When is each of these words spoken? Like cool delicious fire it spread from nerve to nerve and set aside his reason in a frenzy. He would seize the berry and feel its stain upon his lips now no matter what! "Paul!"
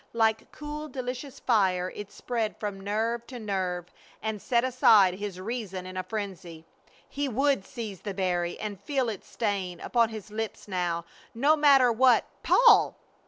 Like 0.13 0.51
cool 0.51 0.89
delicious 0.89 1.39
fire 1.39 1.91
it 1.95 2.11
spread 2.11 2.57
from 2.59 2.79
nerve 2.79 3.27
to 3.27 3.37
nerve 3.37 3.85
and 4.19 4.41
set 4.41 4.63
aside 4.63 5.13
his 5.19 5.39
reason 5.39 5.85
in 5.85 5.95
a 5.95 6.01
frenzy. 6.01 6.65
He 7.07 7.29
would 7.29 7.63
seize 7.63 8.01
the 8.01 8.15
berry 8.15 8.59
and 8.59 8.81
feel 8.81 9.09
its 9.09 9.27
stain 9.29 9.79
upon 9.79 10.09
his 10.09 10.31
lips 10.31 10.67
now 10.67 11.05
no 11.35 11.55
matter 11.55 11.91
what! 11.91 12.25
"Paul!" 12.41 12.95